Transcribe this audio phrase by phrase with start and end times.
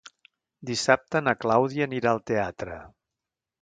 [0.69, 2.83] Dissabte na Clàudia anirà al teatre.